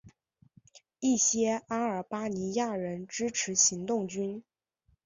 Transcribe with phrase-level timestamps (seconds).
[0.99, 4.43] 一些阿尔巴尼亚人支持行动军。